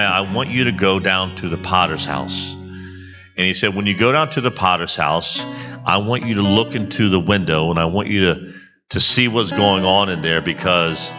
I 0.00 0.20
want 0.20 0.50
you 0.50 0.62
to 0.62 0.70
go 0.70 1.00
down 1.00 1.34
to 1.36 1.48
the 1.48 1.56
potter's 1.56 2.04
house. 2.04 2.54
And 2.54 3.46
he 3.46 3.52
said, 3.52 3.74
When 3.74 3.84
you 3.84 3.96
go 3.96 4.12
down 4.12 4.30
to 4.30 4.40
the 4.40 4.52
potter's 4.52 4.94
house, 4.94 5.44
I 5.84 5.96
want 5.96 6.24
you 6.24 6.34
to 6.34 6.42
look 6.42 6.76
into 6.76 7.08
the 7.08 7.18
window 7.18 7.70
and 7.70 7.80
I 7.80 7.86
want 7.86 8.06
you 8.06 8.32
to, 8.32 8.52
to 8.90 9.00
see 9.00 9.26
what's 9.26 9.50
going 9.50 9.84
on 9.84 10.08
in 10.08 10.22
there 10.22 10.40
because 10.40 11.10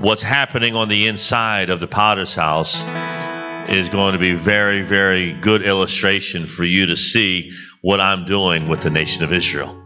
what's 0.00 0.22
happening 0.22 0.74
on 0.74 0.88
the 0.88 1.06
inside 1.06 1.68
of 1.68 1.80
the 1.80 1.86
potter's 1.86 2.34
house 2.34 2.82
is 3.68 3.90
going 3.90 4.14
to 4.14 4.18
be 4.18 4.32
very, 4.32 4.80
very 4.80 5.34
good 5.34 5.60
illustration 5.60 6.46
for 6.46 6.64
you 6.64 6.86
to 6.86 6.96
see 6.96 7.52
what 7.82 8.00
I'm 8.00 8.24
doing 8.24 8.68
with 8.68 8.80
the 8.80 8.90
nation 8.90 9.22
of 9.22 9.34
Israel. 9.34 9.78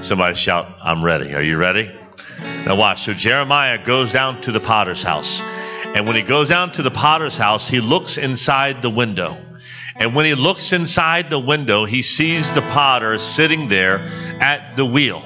Somebody 0.00 0.34
shout, 0.34 0.66
I'm 0.82 1.02
ready. 1.02 1.34
Are 1.34 1.42
you 1.42 1.56
ready? 1.56 1.90
Now, 2.66 2.76
watch. 2.76 3.04
So, 3.04 3.14
Jeremiah 3.14 3.82
goes 3.82 4.12
down 4.12 4.42
to 4.42 4.52
the 4.52 4.60
potter's 4.60 5.02
house. 5.02 5.40
And 5.94 6.06
when 6.06 6.16
he 6.16 6.22
goes 6.22 6.48
down 6.48 6.72
to 6.72 6.82
the 6.82 6.90
potter's 6.90 7.36
house, 7.36 7.68
he 7.68 7.80
looks 7.80 8.16
inside 8.16 8.80
the 8.80 8.90
window. 8.90 9.36
And 9.96 10.14
when 10.14 10.24
he 10.24 10.34
looks 10.34 10.72
inside 10.72 11.30
the 11.30 11.38
window, 11.38 11.84
he 11.84 12.02
sees 12.02 12.52
the 12.52 12.62
potter 12.62 13.18
sitting 13.18 13.68
there 13.68 13.98
at 14.40 14.76
the 14.76 14.84
wheel. 14.84 15.22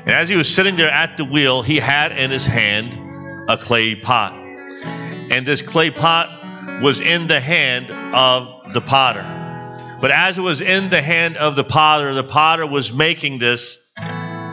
And 0.00 0.10
as 0.10 0.28
he 0.28 0.36
was 0.36 0.48
sitting 0.48 0.76
there 0.76 0.90
at 0.90 1.16
the 1.16 1.24
wheel, 1.24 1.62
he 1.62 1.76
had 1.76 2.12
in 2.12 2.30
his 2.30 2.46
hand 2.46 2.96
a 3.50 3.58
clay 3.58 3.94
pot. 3.94 4.32
And 5.30 5.44
this 5.44 5.60
clay 5.60 5.90
pot 5.90 6.82
was 6.82 7.00
in 7.00 7.26
the 7.26 7.40
hand 7.40 7.90
of 7.90 8.72
the 8.72 8.80
potter. 8.80 9.24
But 10.00 10.12
as 10.12 10.38
it 10.38 10.42
was 10.42 10.60
in 10.60 10.90
the 10.90 11.02
hand 11.02 11.36
of 11.36 11.56
the 11.56 11.64
potter, 11.64 12.14
the 12.14 12.24
potter 12.24 12.66
was 12.66 12.92
making 12.92 13.38
this 13.38 13.84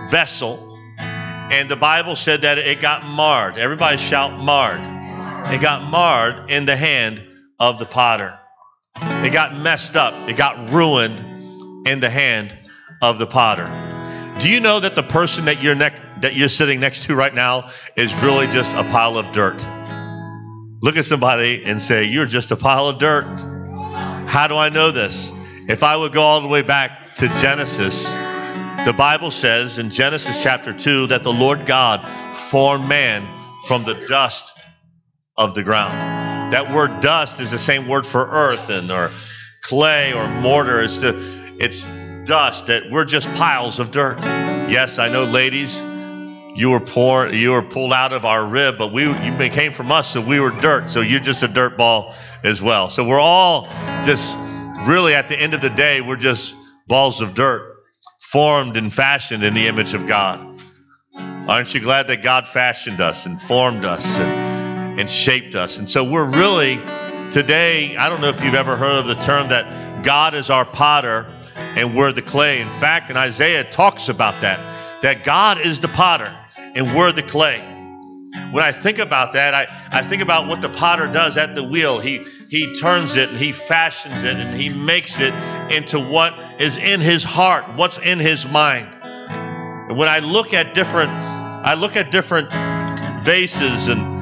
vessel. 0.09 0.77
And 0.97 1.69
the 1.69 1.75
Bible 1.75 2.15
said 2.15 2.41
that 2.41 2.57
it 2.57 2.81
got 2.81 3.05
marred. 3.05 3.57
Everybody 3.57 3.97
shout 3.97 4.37
marred. 4.37 4.94
It 5.53 5.61
got 5.61 5.89
marred 5.89 6.49
in 6.49 6.65
the 6.65 6.75
hand 6.75 7.23
of 7.59 7.79
the 7.79 7.85
potter. 7.85 8.37
It 8.97 9.31
got 9.31 9.55
messed 9.55 9.95
up. 9.95 10.29
It 10.29 10.37
got 10.37 10.71
ruined 10.71 11.87
in 11.87 11.99
the 11.99 12.09
hand 12.09 12.57
of 13.01 13.17
the 13.17 13.27
potter. 13.27 13.65
Do 14.39 14.49
you 14.49 14.59
know 14.59 14.79
that 14.79 14.95
the 14.95 15.03
person 15.03 15.45
that 15.45 15.61
you're 15.61 15.75
ne- 15.75 15.95
that 16.21 16.35
you're 16.35 16.49
sitting 16.49 16.79
next 16.79 17.03
to 17.03 17.15
right 17.15 17.33
now 17.33 17.69
is 17.95 18.13
really 18.23 18.47
just 18.47 18.73
a 18.73 18.83
pile 18.83 19.17
of 19.17 19.31
dirt? 19.33 19.65
Look 20.81 20.97
at 20.97 21.05
somebody 21.05 21.63
and 21.63 21.81
say, 21.81 22.03
"You're 22.03 22.25
just 22.25 22.51
a 22.51 22.55
pile 22.55 22.87
of 22.89 22.97
dirt." 22.97 23.25
How 24.27 24.47
do 24.47 24.57
I 24.57 24.69
know 24.69 24.91
this? 24.91 25.31
If 25.67 25.83
I 25.83 25.95
would 25.95 26.11
go 26.11 26.21
all 26.21 26.41
the 26.41 26.47
way 26.47 26.63
back 26.63 27.15
to 27.15 27.27
Genesis, 27.39 28.03
the 28.85 28.93
Bible 28.97 29.31
says 29.31 29.79
in 29.79 29.89
Genesis 29.89 30.43
chapter 30.43 30.73
2 30.73 31.07
that 31.07 31.23
the 31.23 31.31
Lord 31.31 31.65
God 31.65 32.05
formed 32.51 32.87
man 32.89 33.25
from 33.67 33.83
the 33.83 33.93
dust 33.93 34.54
of 35.37 35.55
the 35.55 35.63
ground. 35.63 36.53
That 36.53 36.73
word 36.73 36.99
dust 37.01 37.39
is 37.39 37.51
the 37.51 37.57
same 37.57 37.87
word 37.87 38.05
for 38.05 38.25
earth 38.25 38.69
and 38.69 38.91
or 38.91 39.11
clay 39.61 40.13
or 40.13 40.27
mortar. 40.27 40.81
It's 40.83 41.01
the, 41.01 41.15
it's 41.59 41.89
dust 42.25 42.67
that 42.67 42.89
we're 42.91 43.05
just 43.05 43.27
piles 43.33 43.79
of 43.79 43.91
dirt. 43.91 44.19
Yes, 44.69 44.99
I 44.99 45.09
know, 45.09 45.25
ladies, 45.25 45.81
you 46.55 46.69
were 46.69 46.79
poor, 46.79 47.27
you 47.31 47.51
were 47.51 47.61
pulled 47.61 47.91
out 47.91 48.13
of 48.13 48.25
our 48.25 48.45
rib, 48.45 48.77
but 48.77 48.93
we 48.93 49.03
you 49.03 49.49
came 49.49 49.73
from 49.73 49.91
us, 49.91 50.11
so 50.11 50.21
we 50.21 50.39
were 50.39 50.51
dirt. 50.51 50.89
So 50.89 51.01
you're 51.01 51.19
just 51.19 51.43
a 51.43 51.47
dirt 51.47 51.77
ball 51.77 52.13
as 52.43 52.61
well. 52.61 52.89
So 52.89 53.05
we're 53.05 53.19
all 53.19 53.67
just 54.03 54.37
really 54.87 55.13
at 55.13 55.27
the 55.27 55.37
end 55.37 55.53
of 55.53 55.61
the 55.61 55.69
day, 55.69 56.01
we're 56.01 56.15
just 56.15 56.55
balls 56.87 57.21
of 57.21 57.33
dirt, 57.33 57.75
formed 58.19 58.77
and 58.77 58.93
fashioned 58.93 59.43
in 59.43 59.53
the 59.53 59.67
image 59.67 59.93
of 59.93 60.07
God. 60.07 60.61
Aren't 61.17 61.73
you 61.73 61.79
glad 61.79 62.07
that 62.07 62.23
God 62.23 62.47
fashioned 62.47 63.01
us 63.01 63.25
and 63.25 63.41
formed 63.41 63.85
us 63.85 64.17
and, 64.17 64.54
and 64.97 65.09
shaped 65.09 65.55
us? 65.55 65.77
And 65.77 65.87
so 65.87 66.03
we're 66.03 66.25
really 66.25 66.79
today, 67.31 67.97
I 67.97 68.09
don't 68.09 68.21
know 68.21 68.29
if 68.29 68.43
you've 68.43 68.55
ever 68.55 68.77
heard 68.77 68.97
of 68.97 69.07
the 69.07 69.15
term 69.15 69.49
that 69.49 70.03
God 70.03 70.35
is 70.35 70.49
our 70.49 70.65
potter 70.65 71.25
and 71.55 71.95
we're 71.95 72.11
the 72.11 72.21
clay. 72.21 72.61
In 72.61 72.69
fact, 72.79 73.09
in 73.09 73.17
Isaiah 73.17 73.63
talks 73.63 74.09
about 74.09 74.41
that, 74.41 74.59
that 75.01 75.23
God 75.23 75.59
is 75.59 75.79
the 75.79 75.87
potter 75.87 76.33
and 76.57 76.95
we're 76.95 77.11
the 77.11 77.23
clay. 77.23 77.59
When 78.51 78.63
I 78.63 78.71
think 78.71 78.99
about 78.99 79.33
that, 79.33 79.53
I, 79.53 79.67
I 79.91 80.01
think 80.01 80.21
about 80.21 80.47
what 80.47 80.61
the 80.61 80.69
potter 80.69 81.07
does 81.07 81.37
at 81.37 81.55
the 81.55 81.63
wheel. 81.63 81.99
He 81.99 82.25
he 82.49 82.73
turns 82.73 83.15
it 83.15 83.29
and 83.29 83.37
he 83.37 83.51
fashions 83.51 84.23
it 84.23 84.35
and 84.35 84.55
he 84.55 84.69
makes 84.69 85.19
it 85.19 85.33
into 85.71 85.99
what 85.99 86.37
is 86.59 86.77
in 86.77 87.01
his 87.01 87.23
heart, 87.23 87.65
what's 87.75 87.97
in 87.97 88.19
his 88.19 88.47
mind. 88.47 88.87
And 89.03 89.97
when 89.97 90.09
I 90.09 90.19
look 90.19 90.53
at 90.53 90.73
different 90.73 91.09
I 91.11 91.73
look 91.75 91.95
at 91.95 92.11
different 92.11 92.51
vases 93.23 93.87
and 93.87 94.14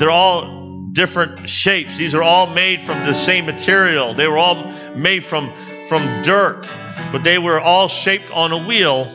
they're 0.00 0.10
all 0.10 0.90
different 0.92 1.48
shapes. 1.48 1.96
These 1.96 2.14
are 2.14 2.22
all 2.22 2.48
made 2.48 2.82
from 2.82 2.98
the 3.06 3.14
same 3.14 3.46
material. 3.46 4.14
They 4.14 4.26
were 4.26 4.38
all 4.38 4.56
made 4.96 5.24
from 5.24 5.52
from 5.88 6.02
dirt, 6.22 6.68
but 7.12 7.22
they 7.22 7.38
were 7.38 7.60
all 7.60 7.88
shaped 7.88 8.30
on 8.30 8.52
a 8.52 8.58
wheel, 8.66 9.06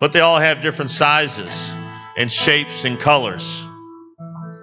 but 0.00 0.12
they 0.12 0.20
all 0.20 0.38
have 0.38 0.62
different 0.62 0.90
sizes 0.90 1.72
and 2.16 2.30
shapes 2.30 2.84
and 2.84 2.98
colors. 2.98 3.64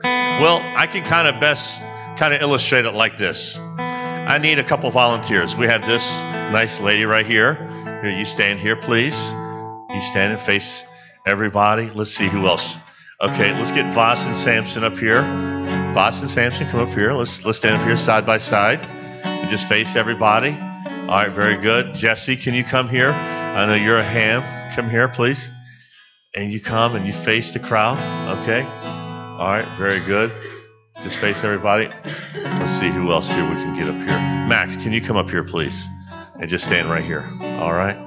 Well, 0.04 0.62
I 0.76 0.88
can 0.88 1.04
kind 1.04 1.28
of 1.28 1.40
best 1.40 1.82
kind 2.18 2.34
of 2.34 2.42
illustrate 2.42 2.86
it 2.86 2.94
like 2.94 3.18
this. 3.18 3.58
I 3.58 4.38
need 4.38 4.60
a 4.60 4.64
couple 4.64 4.90
volunteers. 4.92 5.56
We 5.56 5.66
have 5.68 5.86
this 5.86 6.22
nice 6.52 6.82
lady 6.82 7.06
right 7.06 7.26
here. 7.26 7.56
Here, 8.02 8.10
you 8.10 8.26
stand 8.26 8.60
here, 8.60 8.76
please. 8.76 9.32
You 9.32 10.02
stand 10.02 10.34
and 10.34 10.42
face 10.42 10.84
everybody. 11.26 11.90
Let's 11.90 12.12
see 12.12 12.28
who 12.28 12.48
else. 12.48 12.78
Okay, 13.22 13.54
let's 13.54 13.72
get 13.72 13.94
Voss 13.94 14.26
and 14.26 14.36
Samson 14.36 14.84
up 14.84 14.98
here. 14.98 15.45
Voss 15.96 16.20
and 16.20 16.30
Samson, 16.30 16.68
come 16.68 16.82
up 16.82 16.90
here. 16.90 17.14
Let's 17.14 17.46
let's 17.46 17.58
stand 17.58 17.78
up 17.78 17.88
here 17.88 17.96
side 17.96 18.26
by 18.26 18.38
side 18.38 18.86
and 19.24 19.50
just 19.50 19.70
face 19.70 19.96
everybody. 19.96 20.52
All 20.52 21.08
right, 21.08 21.32
very 21.32 21.56
good. 21.56 21.94
Jesse, 21.94 22.36
can 22.36 22.54
you 22.54 22.66
come 22.66 22.90
here? 22.90 23.12
I 23.12 23.66
know 23.66 23.76
you're 23.76 24.00
a 24.00 24.04
ham. 24.04 24.44
Come 24.76 24.90
here, 24.90 25.08
please. 25.08 25.50
And 26.36 26.52
you 26.52 26.60
come 26.60 26.98
and 26.98 27.08
you 27.08 27.14
face 27.14 27.54
the 27.54 27.60
crowd. 27.60 27.98
Okay. 28.42 28.64
All 28.64 29.48
right, 29.48 29.64
very 29.78 30.02
good. 30.02 30.34
Just 31.02 31.16
face 31.16 31.46
everybody. 31.46 31.88
Let's 32.36 32.74
see 32.74 32.90
who 32.90 33.14
else 33.14 33.32
here 33.32 33.50
we 33.50 33.56
can 33.56 33.74
get 33.74 33.88
up 33.88 33.96
here. 33.96 34.20
Max, 34.50 34.76
can 34.76 34.92
you 34.92 35.00
come 35.00 35.16
up 35.16 35.30
here, 35.30 35.46
please? 35.46 35.88
And 36.38 36.50
just 36.50 36.66
stand 36.66 36.90
right 36.90 37.06
here. 37.06 37.26
All 37.62 37.72
right. 37.72 37.98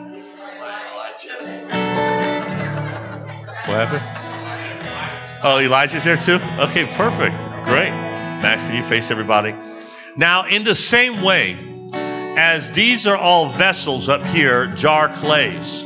What 3.65 3.89
happened? 3.89 5.43
Oh, 5.43 5.59
Elijah's 5.59 6.05
there 6.05 6.19
too? 6.19 6.39
Okay, 6.59 6.85
perfect. 6.95 7.48
Great. 7.69 7.91
Max, 7.91 8.63
can 8.63 8.75
you 8.75 8.83
face 8.83 9.11
everybody? 9.11 9.55
Now, 10.17 10.47
in 10.47 10.65
the 10.65 10.75
same 10.75 11.21
way, 11.21 11.59
as 11.93 12.73
these 12.73 13.07
are 13.07 13.15
all 13.17 13.51
vessels 13.51 14.09
up 14.09 14.25
here, 14.25 14.69
jar 14.69 15.13
clays, 15.13 15.83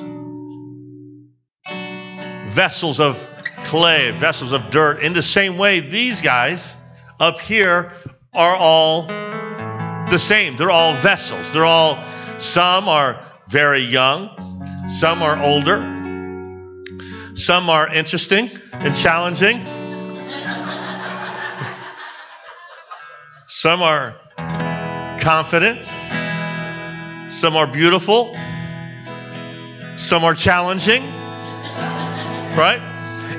vessels 2.47 3.00
of 3.00 3.26
clay, 3.65 4.12
vessels 4.12 4.53
of 4.53 4.71
dirt. 4.71 5.03
In 5.03 5.12
the 5.12 5.22
same 5.22 5.59
way, 5.59 5.81
these 5.81 6.22
guys 6.22 6.76
up 7.19 7.41
here 7.41 7.91
are 8.32 8.54
all 8.54 9.09
the 9.09 10.19
same. 10.19 10.54
They're 10.56 10.71
all 10.71 10.94
vessels. 10.94 11.53
They're 11.53 11.65
all, 11.65 12.00
some 12.38 12.88
are 12.88 13.26
very 13.48 13.82
young, 13.82 14.87
some 14.87 15.21
are 15.21 15.37
older, 15.42 15.81
some 17.34 17.69
are 17.69 17.92
interesting 17.92 18.50
and 18.72 18.94
challenging, 18.94 19.59
some 23.52 23.82
are 23.82 24.16
confident, 25.20 25.84
some 27.30 27.54
are 27.54 27.66
beautiful, 27.66 28.34
some 29.98 30.24
are 30.24 30.34
challenging, 30.34 31.02
right? 32.56 32.80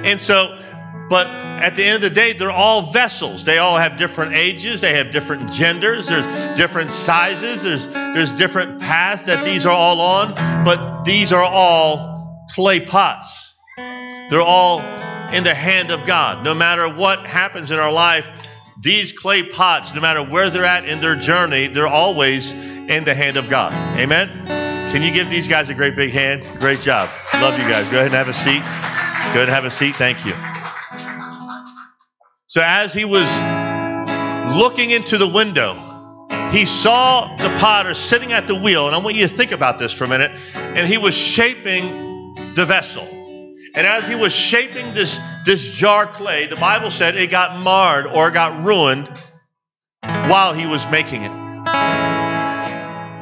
And 0.06 0.20
so, 0.20 0.60
but 1.10 1.26
at 1.26 1.76
the 1.76 1.84
end 1.84 1.96
of 1.96 2.02
the 2.02 2.10
day, 2.12 2.34
they're 2.34 2.52
all 2.52 2.92
vessels. 2.92 3.44
They 3.44 3.58
all 3.58 3.76
have 3.76 3.98
different 3.98 4.36
ages, 4.36 4.82
they 4.82 4.94
have 4.98 5.10
different 5.10 5.52
genders, 5.52 6.10
there's 6.10 6.28
different 6.56 6.92
sizes, 6.92 7.64
there's 7.64 7.88
there's 7.88 8.34
different 8.34 8.82
paths 8.82 9.24
that 9.24 9.44
these 9.44 9.66
are 9.66 9.76
all 9.76 10.00
on, 10.00 10.36
but 10.64 11.06
these 11.06 11.34
are 11.34 11.44
all 11.44 12.46
clay 12.52 12.82
pots. 12.82 13.56
They're 13.78 14.44
all 14.44 14.80
in 15.32 15.44
the 15.44 15.56
hand 15.56 15.90
of 15.90 16.06
God. 16.06 16.44
No 16.44 16.54
matter 16.54 16.88
what 16.88 17.26
happens 17.26 17.72
in 17.72 17.80
our 17.80 17.92
life, 17.92 18.30
these 18.84 19.14
clay 19.14 19.44
pots, 19.44 19.96
no 19.96 20.02
matter 20.02 20.22
where 20.22 20.50
they're 20.50 20.66
at 20.66 20.86
in 20.86 21.00
their 21.00 21.16
journey, 21.16 21.68
they're 21.68 21.88
always 21.88 22.52
in 22.52 23.06
the 23.06 23.16
hand 23.16 23.38
of 23.38 23.50
God. 23.50 23.72
Amen. 23.98 24.46
Can 24.92 25.02
you 25.02 25.12
give 25.12 25.30
these 25.30 25.48
guys 25.48 25.70
a 25.70 25.74
great 25.74 25.96
big 25.96 26.12
hand? 26.12 26.44
Great 26.60 26.82
job. 26.82 27.10
Love 27.36 27.58
you 27.58 27.64
guys. 27.64 27.88
Go 27.88 27.96
ahead 27.96 28.08
and 28.08 28.14
have 28.14 28.28
a 28.28 28.34
seat. 28.34 28.60
Go 28.60 29.40
ahead 29.40 29.44
and 29.44 29.50
have 29.52 29.64
a 29.64 29.72
seat. 29.72 29.96
Thank 29.96 30.26
you. 30.26 30.34
So, 32.46 32.62
as 32.62 32.94
he 32.94 33.06
was 33.06 33.28
looking 34.56 34.92
into 34.92 35.18
the 35.18 35.30
window, 35.30 35.74
he 36.52 36.66
saw 36.66 37.36
the 37.38 37.50
potter 37.60 37.94
sitting 37.94 38.34
at 38.34 38.48
the 38.48 38.56
wheel. 38.56 38.86
And 38.88 38.96
I 38.96 39.00
want 39.00 39.16
you 39.16 39.26
to 39.28 39.34
think 39.34 39.52
about 39.52 39.80
this 39.80 39.94
for 39.94 40.04
a 40.04 40.10
minute. 40.10 40.32
And 40.54 40.86
he 40.88 40.98
was 40.98 41.16
shaping 41.16 42.36
the 42.54 42.66
vessel. 42.66 43.08
And 43.76 43.88
as 43.88 44.06
he 44.06 44.14
was 44.14 44.34
shaping 44.34 44.94
this, 44.94 45.20
this 45.46 45.74
jar 45.74 46.06
clay, 46.06 46.46
the 46.46 46.56
Bible 46.56 46.92
said 46.92 47.18
it 47.18 47.32
got 47.32 47.60
marred 47.60 48.06
or 48.06 48.30
got 48.30 48.64
ruined 48.64 49.10
while 50.02 50.54
he 50.54 50.68
was 50.68 50.88
making 50.92 51.24
it. 51.24 51.32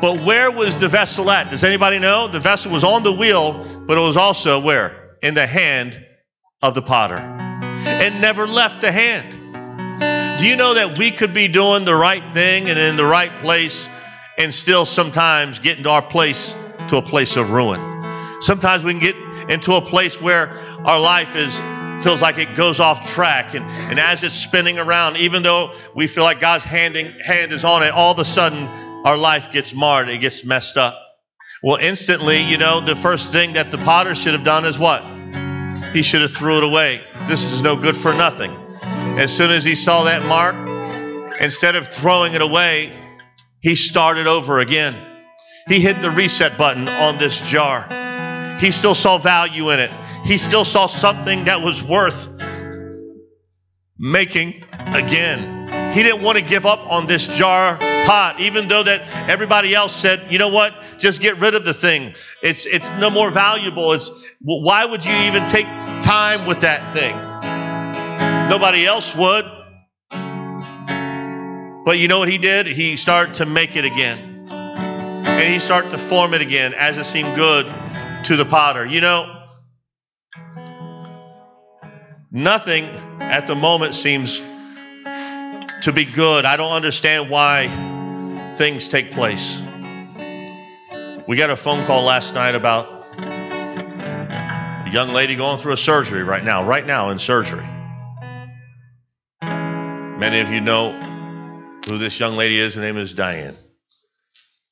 But 0.02 0.20
where 0.22 0.52
was 0.52 0.78
the 0.78 0.90
vessel 0.90 1.30
at? 1.32 1.50
Does 1.50 1.64
anybody 1.64 2.00
know? 2.00 2.28
The 2.28 2.40
vessel 2.40 2.72
was 2.72 2.84
on 2.84 3.04
the 3.04 3.14
wheel, 3.14 3.64
but 3.86 3.98
it 3.98 4.02
was 4.02 4.18
also 4.18 4.60
where? 4.60 5.16
In 5.22 5.36
the 5.36 5.48
hand 5.48 6.04
of 6.62 6.76
the 6.76 6.82
potter. 6.82 7.20
It 7.86 8.14
never 8.20 8.46
left 8.46 8.82
the 8.82 8.92
hand. 8.92 9.38
Do 10.40 10.48
you 10.48 10.56
know 10.56 10.74
that 10.74 10.98
we 10.98 11.12
could 11.12 11.34
be 11.34 11.48
doing 11.48 11.86
the 11.86 11.96
right 11.96 12.34
thing 12.34 12.68
and 12.70 12.78
in 12.78 12.96
the 12.98 13.06
right 13.06 13.32
place 13.42 13.88
and 14.38 14.54
still 14.54 14.86
sometimes 14.86 15.60
get 15.60 15.78
into 15.78 15.90
our 15.90 16.02
place 16.02 16.56
to 16.88 16.98
a 16.98 17.02
place 17.02 17.38
of 17.38 17.52
ruin? 17.52 17.91
Sometimes 18.42 18.84
we 18.84 18.92
can 18.92 19.02
get 19.02 19.16
into 19.50 19.74
a 19.74 19.82
place 19.82 20.20
where 20.20 20.50
our 20.86 21.00
life 21.00 21.36
is 21.36 21.60
feels 22.04 22.22
like 22.22 22.40
it 22.40 22.56
goes 22.56 22.80
off 22.80 23.12
track 23.12 23.54
and, 23.54 23.64
and 23.66 24.00
as 24.00 24.24
it's 24.24 24.34
spinning 24.34 24.80
around, 24.80 25.18
even 25.18 25.44
though 25.44 25.72
we 25.96 26.08
feel 26.08 26.24
like 26.24 26.40
God's 26.40 26.64
handing, 26.64 27.12
hand 27.20 27.54
is 27.54 27.64
on 27.64 27.84
it, 27.84 27.92
all 27.92 28.12
of 28.12 28.20
a 28.20 28.26
sudden 28.26 28.64
our 29.06 29.18
life 29.18 29.52
gets 29.52 29.76
marred, 29.76 30.10
it 30.10 30.18
gets 30.18 30.44
messed 30.44 30.78
up. 30.78 31.00
Well, 31.62 31.78
instantly, 31.78 32.42
you 32.42 32.58
know, 32.58 32.82
the 32.82 32.96
first 32.96 33.32
thing 33.32 33.54
that 33.54 33.70
the 33.70 33.78
potter 33.78 34.16
should 34.16 34.34
have 34.34 34.44
done 34.44 34.66
is 34.66 34.80
what? 34.80 35.04
He 35.94 36.02
should 36.02 36.22
have 36.22 36.32
threw 36.32 36.58
it 36.58 36.64
away. 36.64 37.04
This 37.28 37.44
is 37.52 37.62
no 37.62 37.76
good 37.76 37.96
for 37.96 38.14
nothing. 38.14 38.52
As 39.20 39.36
soon 39.36 39.52
as 39.52 39.64
he 39.64 39.76
saw 39.76 40.06
that 40.06 40.26
mark, 40.26 40.56
instead 41.40 41.76
of 41.76 41.88
throwing 41.88 42.34
it 42.34 42.42
away, 42.42 42.92
he 43.60 43.76
started 43.76 44.26
over 44.26 44.58
again. 44.58 44.96
He 45.68 45.80
hit 45.80 46.02
the 46.02 46.10
reset 46.10 46.58
button 46.58 46.90
on 46.90 47.20
this 47.20 47.40
jar. 47.48 47.88
He 48.62 48.70
still 48.70 48.94
saw 48.94 49.18
value 49.18 49.72
in 49.72 49.80
it. 49.80 49.90
He 50.24 50.38
still 50.38 50.64
saw 50.64 50.86
something 50.86 51.46
that 51.46 51.64
was 51.64 51.82
worth 51.82 52.30
making 53.98 54.64
again. 54.94 55.94
He 55.94 56.04
didn't 56.04 56.22
want 56.22 56.38
to 56.38 56.44
give 56.44 56.68
up 56.68 56.80
on 56.92 57.08
this 57.08 57.26
jar 57.26 57.78
pot, 57.78 58.40
even 58.40 58.68
though 58.68 58.84
that 58.84 59.02
everybody 59.28 59.74
else 59.74 59.96
said, 59.96 60.32
you 60.32 60.38
know 60.38 60.50
what, 60.50 60.76
just 61.00 61.22
get 61.22 61.40
rid 61.40 61.56
of 61.56 61.66
the 61.66 61.74
thing. 61.74 62.14
It's 62.44 62.68
it's 62.68 62.92
no 63.00 63.10
more 63.10 63.32
valuable. 63.32 63.94
It's 63.94 64.12
why 64.40 64.86
would 64.86 65.06
you 65.06 65.12
even 65.12 65.48
take 65.50 65.66
time 66.04 66.46
with 66.46 66.62
that 66.62 66.94
thing? 66.94 67.16
Nobody 68.48 68.86
else 68.86 69.16
would. 69.16 69.46
But 71.84 71.98
you 71.98 72.08
know 72.08 72.20
what 72.20 72.30
he 72.30 72.38
did? 72.38 72.68
He 72.68 72.96
started 72.96 73.34
to 73.36 73.48
make 73.48 73.76
it 73.76 73.86
again. 73.86 74.46
And 74.52 75.52
he 75.52 75.58
started 75.58 75.90
to 75.92 75.98
form 75.98 76.36
it 76.36 76.42
again 76.42 76.76
as 76.76 77.00
it 77.00 77.06
seemed 77.06 77.36
good 77.36 77.66
to 78.26 78.36
the 78.36 78.46
potter. 78.46 78.86
You 78.86 79.02
know, 79.02 79.44
nothing 82.32 82.86
at 83.20 83.48
the 83.48 83.56
moment 83.56 83.96
seems 83.96 84.40
to 85.82 85.92
be 85.94 86.06
good. 86.06 86.46
I 86.46 86.58
don't 86.58 86.72
understand 86.72 87.30
why 87.30 87.68
things 88.56 88.88
take 88.88 89.12
place. 89.12 89.62
We 91.28 91.38
got 91.38 91.50
a 91.50 91.56
phone 91.56 91.86
call 91.86 92.04
last 92.04 92.36
night 92.36 92.56
about 92.56 93.06
a 93.18 94.90
young 94.92 95.10
lady 95.10 95.36
going 95.36 95.58
through 95.58 95.74
a 95.74 95.78
surgery 95.78 96.24
right 96.24 96.44
now, 96.44 96.66
right 96.66 96.86
now 96.86 97.10
in 97.10 97.20
surgery. 97.20 97.66
Many 99.42 100.40
of 100.40 100.52
you 100.52 100.62
know 100.62 101.00
who 101.88 101.98
this 101.98 102.20
young 102.20 102.36
lady 102.36 102.60
is. 102.60 102.76
Her 102.76 102.82
name 102.82 102.98
is 102.98 103.14
Diane. 103.14 103.58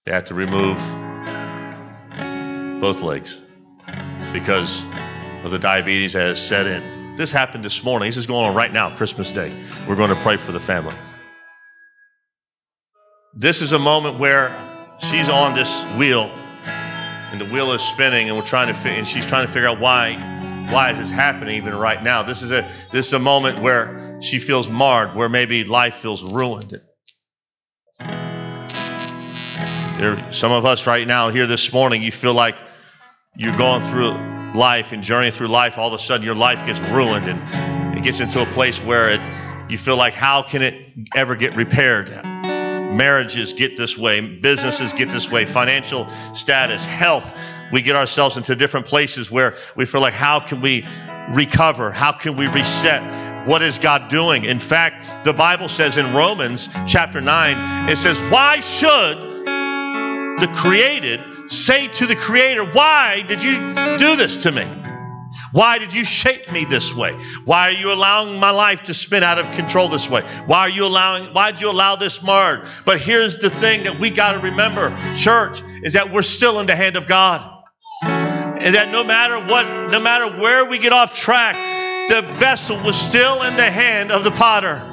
They 0.06 0.12
had 0.12 0.28
to 0.28 0.36
remove 0.36 0.78
both 2.80 3.02
legs 3.02 3.42
because 4.32 4.84
of 5.44 5.52
the 5.52 5.60
diabetes 5.60 6.14
that 6.14 6.22
has 6.22 6.46
set 6.46 6.68
in. 6.68 7.16
This 7.16 7.32
happened 7.32 7.64
this 7.64 7.84
morning. 7.84 8.08
This 8.08 8.18
is 8.18 8.28
going 8.28 8.46
on 8.48 8.56
right 8.56 8.72
now, 8.72 8.96
Christmas 8.96 9.32
Day. 9.32 9.54
We're 9.88 9.96
going 9.96 10.10
to 10.10 10.16
pray 10.16 10.38
for 10.38 10.52
the 10.52 10.60
family. 10.60 10.96
This 13.34 13.62
is 13.62 13.74
a 13.74 13.80
moment 13.80 14.20
where 14.20 14.56
she's 15.00 15.30
on 15.30 15.54
this 15.54 15.84
wheel, 15.98 16.32
and 17.32 17.42
the 17.42 17.46
wheel 17.46 17.74
is 17.74 17.82
spinning, 17.82 18.30
and 18.30 18.38
we're 18.38 18.46
trying 18.46 18.74
to, 18.74 18.90
and 18.90 19.08
she's 19.08 19.26
trying 19.26 19.46
to 19.46 19.52
figure 19.52 19.68
out 19.68 19.80
why, 19.80 20.16
why 20.72 20.92
is 20.92 20.98
this 20.98 21.10
happening 21.10 21.58
even 21.58 21.76
right 21.76 22.02
now? 22.02 22.24
This 22.24 22.42
is 22.42 22.52
a, 22.52 22.70
this 22.92 23.08
is 23.08 23.14
a 23.14 23.20
moment 23.20 23.60
where 23.60 24.20
she 24.22 24.40
feels 24.40 24.70
marred, 24.70 25.16
where 25.16 25.30
maybe 25.30 25.64
life 25.64 25.96
feels 25.96 26.24
ruined. 26.24 26.82
There, 30.00 30.32
some 30.32 30.54
of 30.54 30.66
us 30.66 30.88
right 30.88 31.06
now 31.06 31.30
here 31.30 31.46
this 31.46 31.74
morning, 31.74 32.02
you 32.02 32.12
feel 32.12 32.34
like 32.34 32.56
you're 33.36 33.56
going 33.58 33.82
through 33.82 34.12
life 34.56 34.92
and 34.92 35.04
journeying 35.04 35.32
through 35.32 35.48
life, 35.48 35.78
all 35.78 35.88
of 35.88 35.94
a 35.94 36.00
sudden 36.00 36.26
your 36.26 36.36
life 36.36 36.66
gets 36.66 36.80
ruined 36.90 37.26
and 37.26 37.98
it 37.98 38.04
gets 38.04 38.20
into 38.20 38.42
a 38.42 38.46
place 38.48 38.80
where 38.84 39.10
it, 39.12 39.22
you 39.70 39.78
feel 39.78 39.98
like, 39.98 40.14
how 40.14 40.42
can 40.42 40.62
it 40.62 40.76
ever 41.16 41.36
get 41.36 41.56
repaired? 41.56 42.10
Marriages 42.10 43.54
get 43.54 43.78
this 43.78 43.98
way, 43.98 44.20
businesses 44.20 44.94
get 44.94 45.10
this 45.12 45.30
way, 45.32 45.46
financial 45.46 46.08
status, 46.34 46.86
health. 46.86 47.38
We 47.72 47.82
get 47.84 47.96
ourselves 47.96 48.36
into 48.36 48.56
different 48.56 48.88
places 48.88 49.30
where 49.30 49.56
we 49.76 49.86
feel 49.86 50.02
like, 50.02 50.16
how 50.16 50.40
can 50.40 50.60
we 50.60 50.86
recover? 51.32 51.92
How 51.92 52.12
can 52.12 52.36
we 52.36 52.48
reset? 52.48 53.48
What 53.48 53.62
is 53.62 53.78
God 53.78 54.10
doing? 54.10 54.46
In 54.46 54.60
fact, 54.60 55.24
the 55.24 55.34
Bible 55.34 55.68
says 55.68 55.98
in 55.98 56.16
Romans 56.16 56.68
chapter 56.88 57.22
9, 57.22 57.90
it 57.90 57.96
says, 57.96 58.18
Why 58.32 58.60
should 58.60 59.20
the 60.40 60.52
created 60.56 61.20
say 61.50 61.88
to 61.88 62.06
the 62.06 62.16
Creator, 62.16 62.66
Why 62.66 63.22
did 63.22 63.44
you 63.44 63.54
do 63.98 64.16
this 64.16 64.44
to 64.44 64.52
me? 64.52 64.68
Why 65.52 65.80
did 65.80 65.94
you 65.94 66.04
shape 66.04 66.52
me 66.52 66.66
this 66.66 66.96
way? 66.96 67.14
Why 67.46 67.70
are 67.70 67.74
you 67.74 67.92
allowing 67.92 68.40
my 68.40 68.52
life 68.52 68.84
to 68.84 68.94
spin 68.94 69.24
out 69.24 69.40
of 69.40 69.52
control 69.54 69.88
this 69.88 70.10
way? 70.10 70.22
Why 70.46 70.60
are 70.62 70.70
you 70.70 70.86
allowing 70.86 71.34
why 71.34 71.52
did 71.52 71.62
you 71.62 71.70
allow 71.70 71.96
this 71.96 72.22
marred? 72.22 72.68
But 72.86 73.00
here's 73.02 73.40
the 73.40 73.50
thing 73.50 73.84
that 73.84 74.00
we 74.00 74.12
got 74.12 74.34
to 74.34 74.40
remember, 74.40 74.96
church, 75.16 75.62
is 75.84 75.94
that 75.94 76.12
we're 76.12 76.22
still 76.22 76.60
in 76.60 76.68
the 76.68 76.76
hand 76.76 76.96
of 76.96 77.08
God. 77.08 77.56
And 78.04 78.76
that 78.76 78.92
no 78.92 79.04
matter 79.04 79.40
what, 79.40 79.92
no 79.92 80.00
matter 80.00 80.40
where 80.40 80.66
we 80.66 80.78
get 80.78 80.94
off 80.94 81.18
track, 81.18 81.56
the 82.10 82.22
vessel 82.22 82.82
was 82.84 83.00
still 83.00 83.42
in 83.44 83.56
the 83.56 83.72
hand 83.72 84.12
of 84.12 84.24
the 84.24 84.32
potter. 84.32 84.86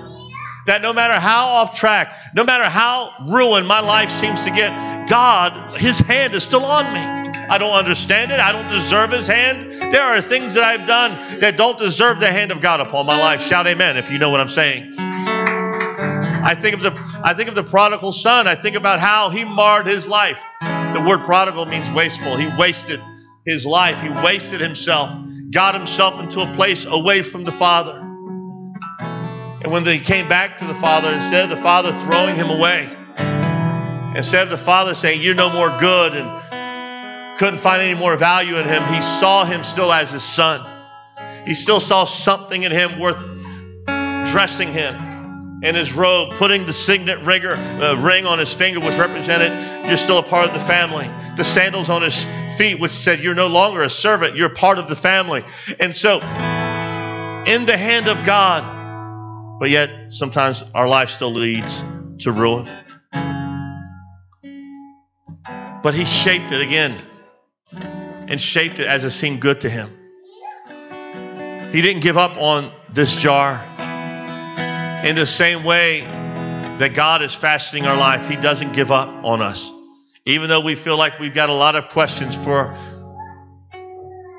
That 0.66 0.82
no 0.82 0.92
matter 0.92 1.14
how 1.14 1.46
off 1.46 1.78
track, 1.78 2.16
no 2.34 2.44
matter 2.44 2.64
how 2.64 3.12
ruined 3.28 3.66
my 3.66 3.80
life 3.80 4.10
seems 4.10 4.42
to 4.44 4.50
get, 4.50 4.95
God, 5.08 5.80
His 5.80 5.98
hand 5.98 6.34
is 6.34 6.42
still 6.42 6.64
on 6.64 6.92
me. 6.92 7.00
I 7.48 7.58
don't 7.58 7.72
understand 7.72 8.32
it. 8.32 8.40
I 8.40 8.52
don't 8.52 8.68
deserve 8.68 9.12
His 9.12 9.26
hand. 9.26 9.72
There 9.92 10.02
are 10.02 10.20
things 10.20 10.54
that 10.54 10.64
I've 10.64 10.86
done 10.86 11.40
that 11.40 11.56
don't 11.56 11.78
deserve 11.78 12.20
the 12.20 12.30
hand 12.30 12.50
of 12.50 12.60
God 12.60 12.80
upon 12.80 13.06
my 13.06 13.18
life. 13.18 13.40
Shout 13.40 13.66
amen 13.66 13.96
if 13.96 14.10
you 14.10 14.18
know 14.18 14.30
what 14.30 14.40
I'm 14.40 14.48
saying. 14.48 14.94
I 14.98 16.54
think 16.54 16.76
of 16.76 16.80
the 16.80 17.20
I 17.24 17.34
think 17.34 17.48
of 17.48 17.54
the 17.56 17.64
prodigal 17.64 18.12
son. 18.12 18.46
I 18.46 18.54
think 18.54 18.76
about 18.76 19.00
how 19.00 19.30
he 19.30 19.44
marred 19.44 19.86
his 19.86 20.06
life. 20.06 20.40
The 20.60 21.04
word 21.06 21.20
prodigal 21.20 21.66
means 21.66 21.90
wasteful. 21.90 22.36
He 22.36 22.48
wasted 22.56 23.00
his 23.44 23.66
life. 23.66 24.00
He 24.00 24.08
wasted 24.08 24.60
himself, 24.60 25.10
got 25.50 25.74
himself 25.74 26.20
into 26.20 26.40
a 26.40 26.54
place 26.54 26.84
away 26.84 27.22
from 27.22 27.44
the 27.44 27.52
Father. 27.52 27.98
And 27.98 29.72
when 29.72 29.84
he 29.84 29.98
came 29.98 30.28
back 30.28 30.58
to 30.58 30.66
the 30.66 30.74
Father, 30.74 31.10
instead 31.10 31.44
of 31.44 31.50
the 31.50 31.62
Father 31.62 31.92
throwing 31.92 32.36
him 32.36 32.50
away, 32.50 32.88
instead 34.16 34.42
of 34.42 34.50
the 34.50 34.58
Father 34.58 34.94
saying, 34.94 35.22
You're 35.22 35.34
no 35.34 35.50
more 35.50 35.68
good, 35.78 36.14
and 36.14 37.38
couldn't 37.38 37.58
find 37.58 37.82
any 37.82 37.94
more 37.94 38.16
value 38.16 38.56
in 38.56 38.66
him, 38.66 38.82
he 38.92 39.00
saw 39.00 39.44
him 39.44 39.62
still 39.62 39.92
as 39.92 40.10
his 40.10 40.24
son. 40.24 40.66
He 41.44 41.54
still 41.54 41.80
saw 41.80 42.04
something 42.04 42.62
in 42.62 42.72
him 42.72 42.98
worth 42.98 43.18
dressing 44.32 44.72
him 44.72 45.60
in 45.62 45.74
his 45.74 45.92
robe, 45.92 46.34
putting 46.34 46.66
the 46.66 46.72
signet 46.72 47.20
ringer, 47.20 47.54
uh, 47.54 47.94
ring 47.94 48.26
on 48.26 48.38
his 48.38 48.52
finger, 48.52 48.80
which 48.80 48.96
represented 48.96 49.86
you're 49.86 49.96
still 49.96 50.18
a 50.18 50.22
part 50.22 50.46
of 50.46 50.54
the 50.54 50.60
family. 50.60 51.08
The 51.36 51.44
sandals 51.44 51.88
on 51.88 52.02
his 52.02 52.26
feet, 52.56 52.78
which 52.78 52.90
said 52.90 53.20
you're 53.20 53.34
no 53.34 53.46
longer 53.46 53.82
a 53.82 53.88
servant, 53.88 54.36
you're 54.36 54.48
part 54.48 54.78
of 54.78 54.88
the 54.88 54.96
family. 54.96 55.42
And 55.80 55.94
so, 55.94 56.16
in 56.16 57.64
the 57.64 57.76
hand 57.76 58.08
of 58.08 58.24
God, 58.26 59.58
but 59.58 59.70
yet, 59.70 60.12
sometimes 60.12 60.62
our 60.74 60.88
life 60.88 61.08
still 61.10 61.32
leads 61.32 61.82
to 62.18 62.32
ruin. 62.32 62.68
But 65.86 65.94
He 65.94 66.04
shaped 66.04 66.50
it 66.50 66.60
again 66.60 67.00
and 67.70 68.40
shaped 68.40 68.80
it 68.80 68.88
as 68.88 69.04
it 69.04 69.12
seemed 69.12 69.40
good 69.40 69.60
to 69.60 69.70
Him. 69.70 69.96
He 71.70 71.80
didn't 71.80 72.02
give 72.02 72.18
up 72.18 72.36
on 72.38 72.72
this 72.92 73.14
jar. 73.14 73.62
In 75.04 75.14
the 75.14 75.26
same 75.26 75.62
way 75.62 76.00
that 76.00 76.92
God 76.94 77.22
is 77.22 77.36
fashioning 77.36 77.86
our 77.86 77.96
life, 77.96 78.28
He 78.28 78.34
doesn't 78.34 78.72
give 78.72 78.90
up 78.90 79.06
on 79.24 79.40
us. 79.40 79.72
Even 80.24 80.48
though 80.48 80.58
we 80.58 80.74
feel 80.74 80.96
like 80.96 81.20
we've 81.20 81.32
got 81.32 81.50
a 81.50 81.54
lot 81.54 81.76
of 81.76 81.86
questions 81.86 82.34
for 82.34 82.76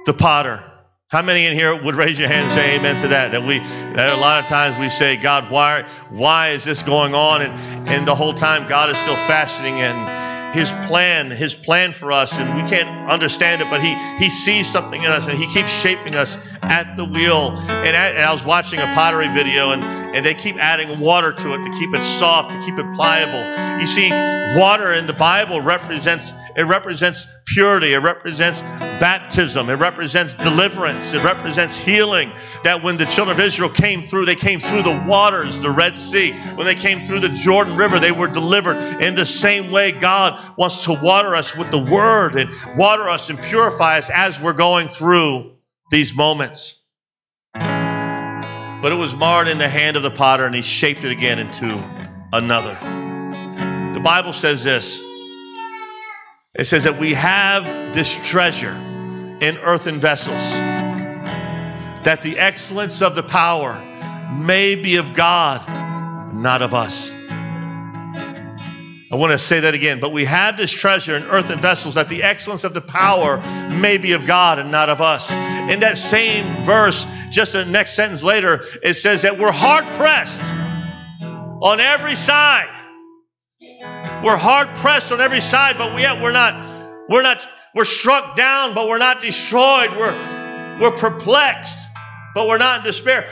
the 0.06 0.14
potter, 0.14 0.70
how 1.10 1.22
many 1.22 1.46
in 1.46 1.54
here 1.54 1.82
would 1.82 1.96
raise 1.96 2.20
your 2.20 2.28
hand 2.28 2.48
and 2.48 2.52
say 2.52 2.76
amen 2.76 2.98
to 2.98 3.08
that? 3.08 3.32
That 3.32 3.44
we 3.44 3.60
that 3.60 4.18
a 4.18 4.20
lot 4.20 4.44
of 4.44 4.50
times 4.50 4.78
we 4.82 4.90
say, 4.90 5.16
God, 5.16 5.50
why 5.50 5.86
why 6.10 6.50
is 6.50 6.66
this 6.66 6.84
going 6.84 7.16
on? 7.16 7.42
And 7.42 7.88
and 7.88 8.06
the 8.06 8.16
whole 8.16 8.34
time 8.34 8.68
God 8.68 8.90
is 8.90 8.98
still 8.98 9.16
fashioning 9.16 9.76
and 9.76 10.27
his 10.54 10.70
plan, 10.88 11.32
his 11.32 11.54
plan 11.54 11.94
for 11.94 12.12
us, 12.12 12.38
and 12.40 12.62
we 12.62 12.68
can't 12.70 13.10
understand 13.10 13.62
it, 13.62 13.70
but 13.70 13.82
he 13.82 13.96
he 14.18 14.30
sees 14.30 14.68
something 14.68 15.04
in 15.04 15.12
us 15.12 15.28
and 15.28 15.38
he 15.38 15.48
keeps 15.48 15.70
shaping 15.70 16.16
us 16.16 16.38
at 16.70 16.96
the 16.96 17.06
wheel. 17.06 17.56
And, 17.56 17.96
at, 17.96 18.16
and 18.16 18.24
I 18.24 18.32
was 18.32 18.44
watching 18.44 18.80
a 18.80 18.86
pottery 18.94 19.28
video, 19.30 19.72
and, 19.72 19.84
and 19.84 20.26
they 20.26 20.34
keep 20.34 20.58
adding 20.58 21.00
water 21.00 21.34
to 21.34 21.54
it 21.54 21.64
to 21.64 21.70
keep 21.80 21.94
it 21.94 22.04
soft, 22.04 22.52
to 22.52 22.60
keep 22.60 22.78
it 22.78 22.86
pliable. 22.96 23.80
You 23.80 23.88
see, 23.88 24.10
water 24.58 24.94
in 24.94 25.08
the 25.08 25.14
Bible 25.14 25.62
represents 25.62 26.34
it 26.56 26.64
represents 26.64 27.28
purity, 27.46 27.94
it 27.94 28.00
represents 28.00 28.62
baptism, 28.62 29.70
it 29.70 29.76
represents 29.76 30.36
deliverance, 30.36 31.14
it 31.14 31.24
represents 31.24 31.78
healing. 31.78 32.32
That 32.64 32.82
when 32.82 32.98
the 32.98 33.06
children 33.06 33.40
of 33.40 33.46
Israel 33.46 33.70
came 33.70 34.02
through, 34.02 34.26
they 34.26 34.36
came 34.36 34.60
through 34.60 34.82
the 34.82 35.04
waters, 35.08 35.60
the 35.60 35.70
Red 35.70 35.96
Sea. 35.96 36.32
When 36.56 36.66
they 36.66 36.74
came 36.74 37.04
through 37.04 37.20
the 37.20 37.30
Jordan 37.30 37.78
River, 37.78 38.00
they 38.00 38.12
were 38.12 38.28
delivered. 38.28 38.78
In 39.04 39.14
the 39.14 39.26
same 39.26 39.70
way, 39.70 39.92
God 39.92 40.42
wants 40.58 40.86
to 40.86 40.94
water 40.94 41.36
us 41.36 41.56
with 41.56 41.70
the 41.70 41.78
Word 41.78 42.36
and 42.36 42.50
water 42.76 43.08
us 43.08 43.30
and 43.30 43.38
purify 43.38 44.00
us 44.00 44.10
as 44.10 44.40
we're 44.40 44.54
going 44.54 44.88
through 44.88 45.57
these 45.90 46.14
moments. 46.14 46.82
But 47.54 48.92
it 48.92 48.98
was 48.98 49.16
marred 49.16 49.48
in 49.48 49.58
the 49.58 49.70
hand 49.70 49.98
of 49.98 50.04
the 50.04 50.12
potter, 50.12 50.46
and 50.46 50.54
he 50.54 50.62
shaped 50.62 51.04
it 51.04 51.12
again 51.12 51.40
into 51.40 51.84
another. 52.32 52.78
The 53.94 54.00
Bible 54.00 54.34
says 54.34 54.64
this 54.64 55.02
it 56.54 56.66
says 56.66 56.86
that 56.86 57.00
we 57.00 57.14
have 57.14 57.94
this 57.94 58.16
treasure 58.28 58.76
in 59.42 59.58
earthen 59.58 60.00
vessels, 60.00 60.42
that 62.04 62.22
the 62.24 62.40
excellence 62.40 63.02
of 63.02 63.14
the 63.16 63.24
power 63.24 63.80
may 64.34 64.76
be 64.76 64.96
of 64.96 65.14
God, 65.14 65.68
not 66.34 66.62
of 66.62 66.74
us. 66.74 67.12
I 69.10 69.16
want 69.16 69.32
to 69.32 69.40
say 69.40 69.62
that 69.62 69.74
again. 69.74 70.00
But 70.00 70.12
we 70.12 70.26
have 70.26 70.58
this 70.58 70.72
treasure 70.72 71.16
in 71.16 71.24
earthen 71.24 71.60
vessels 71.60 71.96
that 71.96 72.10
the 72.10 72.24
excellence 72.24 72.66
of 72.66 72.74
the 72.74 72.82
power 72.82 73.38
may 73.70 73.98
be 73.98 74.12
of 74.14 74.26
God 74.26 74.60
and 74.60 74.70
not 74.70 74.90
of 74.90 75.02
us. 75.02 75.32
In 75.32 75.80
that 75.80 75.98
same 75.98 76.46
verse, 76.64 77.08
just 77.30 77.54
the 77.54 77.64
next 77.64 77.96
sentence 77.96 78.24
later, 78.24 78.66
it 78.84 78.96
says 78.96 79.22
that 79.22 79.38
we're 79.38 79.52
hard 79.52 79.86
pressed 79.96 80.42
on 81.62 81.80
every 81.80 82.16
side. 82.16 82.74
We're 84.24 84.38
hard 84.38 84.68
pressed 84.76 85.12
on 85.12 85.22
every 85.22 85.42
side, 85.42 85.78
but 85.78 85.98
yet 86.00 86.22
we're 86.22 86.32
not, 86.34 87.00
we're 87.10 87.22
not, 87.22 87.48
we're 87.74 87.86
struck 87.86 88.36
down, 88.36 88.74
but 88.74 88.90
we're 88.90 88.98
not 88.98 89.22
destroyed. 89.22 89.92
We're, 89.92 90.80
we're 90.82 90.98
perplexed, 90.98 91.80
but 92.36 92.48
we're 92.48 92.58
not 92.58 92.80
in 92.80 92.86
despair. 92.86 93.30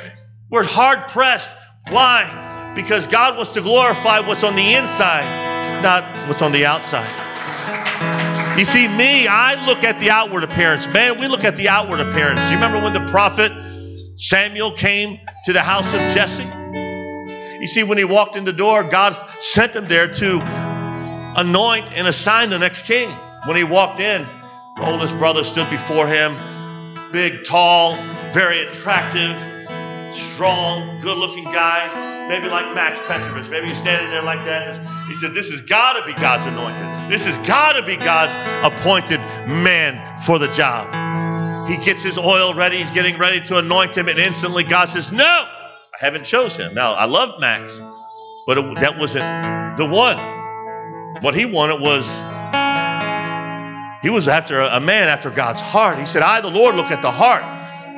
We're 0.50 0.64
hard 0.64 1.10
pressed. 1.10 1.52
Why? 1.90 2.74
Because 2.76 3.08
God 3.08 3.36
wants 3.36 3.54
to 3.54 3.62
glorify 3.62 4.22
what's 4.22 4.44
on 4.44 4.56
the 4.56 4.76
inside 4.76 5.45
not 5.86 6.04
what's 6.28 6.42
on 6.42 6.52
the 6.52 6.66
outside. 6.66 7.08
You 8.58 8.66
see, 8.66 8.88
me, 8.88 9.28
I 9.28 9.66
look 9.68 9.84
at 9.84 10.00
the 10.00 10.10
outward 10.10 10.44
appearance. 10.44 10.88
Man, 10.88 11.20
we 11.20 11.28
look 11.28 11.44
at 11.44 11.56
the 11.56 11.70
outward 11.70 12.00
appearance. 12.00 12.42
You 12.50 12.56
remember 12.56 12.82
when 12.82 12.94
the 12.94 13.06
prophet 13.12 13.52
Samuel 14.16 14.72
came 14.72 15.20
to 15.46 15.54
the 15.54 15.62
house 15.62 15.94
of 15.94 16.00
Jesse? 16.12 16.44
You 17.62 17.68
see, 17.68 17.84
when 17.84 18.00
he 18.00 18.04
walked 18.04 18.36
in 18.36 18.46
the 18.46 18.54
door, 18.54 18.84
God 18.84 19.16
sent 19.40 19.76
him 19.76 19.86
there 19.86 20.08
to 20.08 20.40
anoint 21.38 21.92
and 21.94 22.08
assign 22.08 22.50
the 22.50 22.60
next 22.60 22.86
king. 22.86 23.10
When 23.46 23.56
he 23.56 23.64
walked 23.64 24.00
in, 24.00 24.26
the 24.78 24.90
oldest 24.90 25.16
brother 25.18 25.44
stood 25.44 25.70
before 25.70 26.08
him, 26.08 26.36
big, 27.12 27.46
tall, 27.46 27.96
very 28.34 28.66
attractive, 28.66 29.36
strong, 30.16 31.00
good 31.02 31.18
looking 31.18 31.44
guy 31.44 32.15
maybe 32.28 32.48
like 32.48 32.74
Max 32.74 33.00
Petrovich. 33.08 33.50
Maybe 33.50 33.68
he's 33.68 33.78
standing 33.78 34.10
there 34.12 34.24
like 34.24 34.46
that. 34.46 34.78
He 35.08 35.16
said, 35.16 35.34
This 35.34 35.52
has 35.52 35.62
got 35.62 35.94
to 35.94 36.06
be 36.06 36.14
God's 36.20 36.46
anointed. 36.46 37.12
This 37.12 37.26
has 37.26 37.38
got 37.48 37.74
to 37.74 37.84
be 37.84 37.96
God's 37.96 38.36
appointed 38.66 39.20
man 39.48 40.20
for 40.22 40.40
the 40.40 40.48
job. 40.48 40.88
He 41.68 41.78
gets 41.78 42.04
his 42.04 42.18
oil 42.18 42.54
ready. 42.54 42.78
He's 42.78 42.92
getting 42.92 43.18
ready 43.18 43.42
to 43.42 43.58
anoint 43.58 43.98
him. 43.98 44.08
And 44.08 44.20
instantly 44.20 44.64
God 44.64 44.86
says, 44.86 45.12
No, 45.12 45.24
I 45.24 45.98
haven't 46.00 46.26
chosen 46.26 46.68
him. 46.68 46.74
Now, 46.76 46.94
I 46.94 47.06
love 47.06 47.40
Max, 47.40 47.82
but 48.46 48.58
it, 48.58 48.80
that 48.80 48.98
wasn't 48.98 49.78
the 49.78 49.86
one. 49.86 50.18
What 51.22 51.34
he 51.34 51.46
wanted 51.46 51.82
was 51.82 52.06
he 54.04 54.10
was 54.10 54.28
after 54.28 54.60
a, 54.60 54.78
a 54.78 54.80
man 54.80 55.08
after 55.08 55.32
God's 55.32 55.62
heart. 55.62 55.98
He 55.98 56.06
said, 56.06 56.22
I, 56.22 56.42
the 56.42 56.50
Lord, 56.50 56.76
look 56.76 56.92
at 56.92 57.02
the 57.02 57.12
heart. 57.12 57.44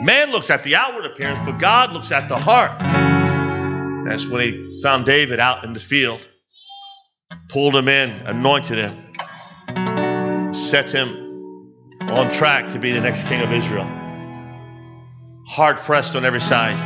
Man 0.01 0.31
looks 0.31 0.49
at 0.49 0.63
the 0.63 0.75
outward 0.75 1.05
appearance, 1.05 1.39
but 1.43 1.57
God 1.57 1.91
looks 1.91 2.11
at 2.11 2.29
the 2.29 2.37
heart. 2.37 2.96
That's 4.07 4.25
when 4.25 4.41
he 4.41 4.79
found 4.81 5.05
David 5.05 5.39
out 5.41 5.65
in 5.65 5.73
the 5.73 5.81
field, 5.81 6.25
pulled 7.49 7.75
him 7.75 7.89
in, 7.89 8.09
anointed 8.25 8.77
him, 8.77 10.53
set 10.53 10.91
him 10.91 11.73
on 12.03 12.31
track 12.31 12.71
to 12.71 12.79
be 12.79 12.93
the 12.93 13.01
next 13.01 13.27
king 13.27 13.41
of 13.41 13.51
Israel. 13.51 13.85
Hard 15.45 15.77
pressed 15.77 16.15
on 16.15 16.23
every 16.23 16.39
side. 16.39 16.77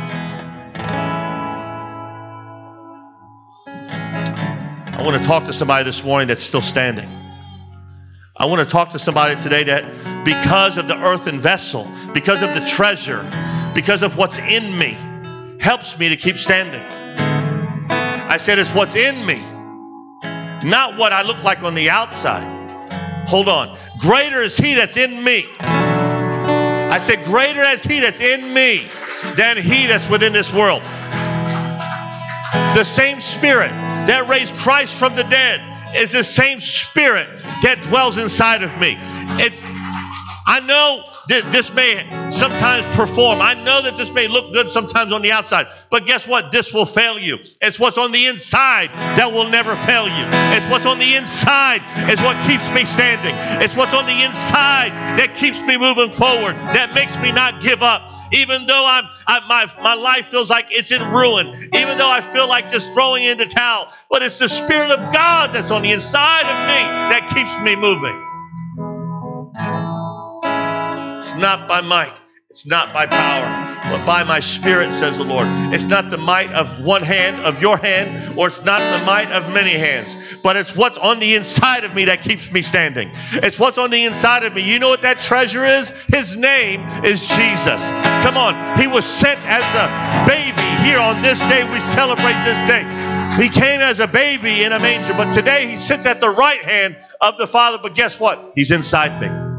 I 4.94 5.02
want 5.04 5.22
to 5.22 5.28
talk 5.28 5.44
to 5.44 5.52
somebody 5.52 5.84
this 5.84 6.02
morning 6.02 6.26
that's 6.26 6.42
still 6.42 6.60
standing. 6.60 7.08
I 8.36 8.46
want 8.46 8.60
to 8.60 8.66
talk 8.66 8.90
to 8.90 8.98
somebody 8.98 9.40
today 9.40 9.62
that 9.64 10.24
because 10.24 10.76
of 10.76 10.88
the 10.88 10.96
earthen 10.96 11.38
vessel, 11.38 11.88
because 12.12 12.42
of 12.42 12.52
the 12.54 12.60
treasure, 12.60 13.22
because 13.74 14.02
of 14.02 14.16
what's 14.16 14.38
in 14.38 14.76
me, 14.76 14.96
helps 15.60 15.96
me 15.96 16.08
to 16.08 16.16
keep 16.16 16.36
standing. 16.36 16.82
I 18.32 18.38
said, 18.38 18.58
it's 18.58 18.70
what's 18.70 18.96
in 18.96 19.26
me, 19.26 19.42
not 20.66 20.96
what 20.96 21.12
I 21.12 21.20
look 21.20 21.42
like 21.44 21.62
on 21.64 21.74
the 21.74 21.90
outside. 21.90 23.28
Hold 23.28 23.46
on. 23.46 23.76
Greater 23.98 24.40
is 24.40 24.56
He 24.56 24.72
that's 24.72 24.96
in 24.96 25.22
me. 25.22 25.44
I 25.60 26.96
said, 26.98 27.26
greater 27.26 27.60
is 27.60 27.82
He 27.82 28.00
that's 28.00 28.22
in 28.22 28.54
me 28.54 28.88
than 29.36 29.58
He 29.58 29.84
that's 29.84 30.08
within 30.08 30.32
this 30.32 30.50
world. 30.50 30.80
The 32.74 32.84
same 32.84 33.20
Spirit 33.20 33.68
that 33.68 34.26
raised 34.30 34.54
Christ 34.54 34.96
from 34.96 35.14
the 35.14 35.24
dead 35.24 35.60
is 35.94 36.12
the 36.12 36.24
same 36.24 36.58
Spirit 36.58 37.28
that 37.62 37.82
dwells 37.82 38.16
inside 38.16 38.62
of 38.62 38.74
me. 38.78 38.96
It's 39.44 39.62
I 40.52 40.60
know 40.60 41.02
that 41.28 41.50
this 41.50 41.72
may 41.72 42.06
sometimes 42.30 42.84
perform. 42.94 43.40
I 43.40 43.54
know 43.54 43.80
that 43.80 43.96
this 43.96 44.10
may 44.10 44.28
look 44.28 44.52
good 44.52 44.68
sometimes 44.68 45.10
on 45.10 45.22
the 45.22 45.32
outside. 45.32 45.68
But 45.88 46.04
guess 46.04 46.26
what? 46.26 46.52
This 46.52 46.74
will 46.74 46.84
fail 46.84 47.18
you. 47.18 47.38
It's 47.62 47.78
what's 47.78 47.96
on 47.96 48.12
the 48.12 48.26
inside 48.26 48.92
that 49.16 49.32
will 49.32 49.48
never 49.48 49.74
fail 49.86 50.04
you. 50.04 50.26
It's 50.54 50.70
what's 50.70 50.84
on 50.84 50.98
the 50.98 51.14
inside 51.14 51.80
is 52.10 52.20
what 52.20 52.36
keeps 52.46 52.68
me 52.74 52.84
standing. 52.84 53.34
It's 53.64 53.74
what's 53.74 53.94
on 53.94 54.04
the 54.04 54.24
inside 54.24 54.90
that 55.16 55.34
keeps 55.36 55.58
me 55.62 55.78
moving 55.78 56.12
forward, 56.12 56.54
that 56.76 56.92
makes 56.92 57.16
me 57.16 57.32
not 57.32 57.62
give 57.62 57.82
up 57.82 58.10
even 58.34 58.64
though 58.66 58.84
I'm, 58.86 59.04
I, 59.26 59.40
my, 59.46 59.66
my 59.82 59.92
life 59.92 60.28
feels 60.28 60.48
like 60.48 60.68
it's 60.70 60.90
in 60.90 61.02
ruin, 61.12 61.48
even 61.74 61.98
though 61.98 62.10
I 62.10 62.22
feel 62.22 62.48
like 62.48 62.70
just 62.70 62.90
throwing 62.94 63.24
in 63.24 63.36
the 63.36 63.44
towel, 63.44 63.92
but 64.10 64.22
it's 64.22 64.38
the 64.38 64.48
Spirit 64.48 64.90
of 64.90 65.12
God 65.12 65.52
that's 65.52 65.70
on 65.70 65.82
the 65.82 65.92
inside 65.92 66.40
of 66.40 66.56
me 66.66 66.80
that 67.12 67.30
keeps 67.34 67.54
me 67.62 67.76
moving. 67.76 68.31
Not 71.36 71.68
by 71.68 71.80
might, 71.80 72.20
it's 72.52 72.66
not 72.66 72.92
by 72.92 73.06
power, 73.06 73.80
but 73.90 74.04
by 74.04 74.24
my 74.24 74.40
spirit, 74.40 74.92
says 74.92 75.16
the 75.16 75.24
Lord. 75.24 75.46
It's 75.72 75.86
not 75.86 76.10
the 76.10 76.18
might 76.18 76.52
of 76.52 76.84
one 76.84 77.02
hand, 77.02 77.46
of 77.46 77.62
your 77.62 77.78
hand, 77.78 78.38
or 78.38 78.48
it's 78.48 78.62
not 78.62 78.78
the 78.98 79.06
might 79.06 79.32
of 79.32 79.48
many 79.54 79.72
hands, 79.72 80.18
but 80.42 80.56
it's 80.56 80.76
what's 80.76 80.98
on 80.98 81.18
the 81.18 81.34
inside 81.34 81.84
of 81.84 81.94
me 81.94 82.04
that 82.04 82.20
keeps 82.20 82.52
me 82.52 82.60
standing. 82.60 83.10
It's 83.32 83.58
what's 83.58 83.78
on 83.78 83.88
the 83.88 84.04
inside 84.04 84.44
of 84.44 84.54
me. 84.54 84.70
You 84.70 84.78
know 84.80 84.90
what 84.90 85.00
that 85.00 85.18
treasure 85.18 85.64
is? 85.64 85.92
His 86.08 86.36
name 86.36 86.86
is 87.04 87.20
Jesus. 87.20 87.90
Come 88.22 88.36
on. 88.36 88.78
He 88.78 88.86
was 88.86 89.06
sent 89.06 89.40
as 89.46 89.64
a 89.74 90.28
baby 90.28 90.86
here 90.86 90.98
on 90.98 91.22
this 91.22 91.38
day. 91.40 91.64
We 91.72 91.80
celebrate 91.80 92.36
this 92.44 92.60
day. 92.68 92.82
He 93.42 93.48
came 93.48 93.80
as 93.80 93.98
a 93.98 94.06
baby 94.06 94.62
in 94.62 94.72
a 94.72 94.78
manger, 94.78 95.14
but 95.14 95.32
today 95.32 95.68
he 95.68 95.78
sits 95.78 96.04
at 96.04 96.20
the 96.20 96.28
right 96.28 96.62
hand 96.62 96.98
of 97.18 97.38
the 97.38 97.46
Father. 97.46 97.78
But 97.82 97.94
guess 97.94 98.20
what? 98.20 98.52
He's 98.54 98.70
inside 98.70 99.22
me. 99.22 99.51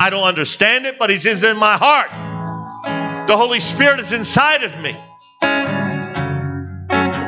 I 0.00 0.10
don't 0.10 0.22
understand 0.22 0.86
it, 0.86 0.96
but 0.96 1.10
He's 1.10 1.26
in 1.26 1.56
my 1.56 1.76
heart. 1.76 3.26
The 3.26 3.36
Holy 3.36 3.58
Spirit 3.58 3.98
is 3.98 4.12
inside 4.12 4.62
of 4.62 4.80
me. 4.80 4.96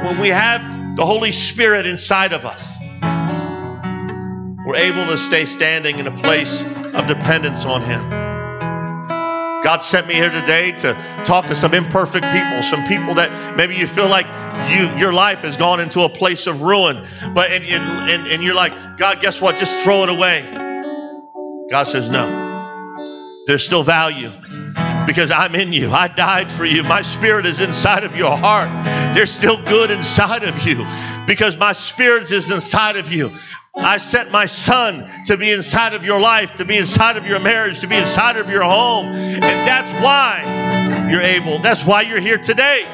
When 0.04 0.20
we 0.20 0.28
have 0.28 0.96
the 0.96 1.04
Holy 1.04 1.32
Spirit 1.32 1.86
inside 1.86 2.32
of 2.32 2.46
us, 2.46 2.78
we're 4.64 4.76
able 4.76 5.06
to 5.06 5.16
stay 5.16 5.46
standing 5.46 5.98
in 5.98 6.06
a 6.06 6.16
place 6.16 6.62
of 6.62 7.08
dependence 7.08 7.66
on 7.66 7.82
Him. 7.82 8.08
God 9.64 9.82
sent 9.82 10.06
me 10.06 10.14
here 10.14 10.30
today 10.30 10.70
to 10.72 10.94
talk 11.26 11.46
to 11.46 11.56
some 11.56 11.74
imperfect 11.74 12.24
people, 12.24 12.62
some 12.62 12.86
people 12.86 13.14
that 13.14 13.56
maybe 13.56 13.74
you 13.74 13.86
feel 13.88 14.08
like 14.08 14.26
you 14.70 14.88
your 14.96 15.12
life 15.12 15.40
has 15.40 15.56
gone 15.56 15.80
into 15.80 16.02
a 16.02 16.08
place 16.08 16.46
of 16.46 16.62
ruin, 16.62 17.04
but 17.34 17.50
and, 17.50 17.64
and, 17.64 18.26
and 18.28 18.42
you're 18.42 18.54
like, 18.54 18.96
God, 18.96 19.20
guess 19.20 19.40
what? 19.40 19.56
Just 19.56 19.82
throw 19.82 20.04
it 20.04 20.08
away. 20.08 20.48
God 21.68 21.82
says 21.82 22.08
no 22.08 22.49
there's 23.50 23.64
still 23.64 23.82
value 23.82 24.30
because 25.08 25.32
I'm 25.32 25.56
in 25.56 25.72
you. 25.72 25.90
I 25.90 26.06
died 26.06 26.52
for 26.52 26.64
you. 26.64 26.84
My 26.84 27.02
spirit 27.02 27.46
is 27.46 27.58
inside 27.58 28.04
of 28.04 28.14
your 28.14 28.36
heart. 28.36 28.68
There's 29.12 29.32
still 29.32 29.60
good 29.64 29.90
inside 29.90 30.44
of 30.44 30.64
you 30.64 30.86
because 31.26 31.56
my 31.56 31.72
spirit 31.72 32.30
is 32.30 32.48
inside 32.48 32.96
of 32.96 33.10
you. 33.10 33.32
I 33.74 33.96
sent 33.96 34.30
my 34.30 34.46
son 34.46 35.10
to 35.26 35.36
be 35.36 35.50
inside 35.50 35.94
of 35.94 36.04
your 36.04 36.20
life, 36.20 36.58
to 36.58 36.64
be 36.64 36.76
inside 36.76 37.16
of 37.16 37.26
your 37.26 37.40
marriage, 37.40 37.80
to 37.80 37.88
be 37.88 37.96
inside 37.96 38.36
of 38.36 38.48
your 38.50 38.62
home. 38.62 39.06
And 39.06 39.42
that's 39.42 39.90
why 40.00 41.08
you're 41.10 41.20
able. 41.20 41.58
That's 41.58 41.84
why 41.84 42.02
you're 42.02 42.20
here 42.20 42.38
today. 42.38 42.86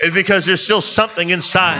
It's 0.00 0.14
because 0.14 0.44
there's 0.44 0.62
still 0.62 0.82
something 0.82 1.30
inside. 1.30 1.78